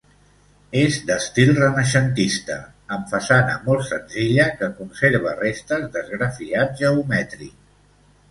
És 0.83 0.95
d'estil 1.09 1.51
renaixentista, 1.57 2.55
amb 2.95 3.11
façana 3.11 3.59
molt 3.67 3.85
senzilla 3.91 4.47
que 4.61 4.69
conserva 4.79 5.37
restes 5.43 5.87
d'esgrafiat 5.97 6.73
geomètric. 6.81 7.53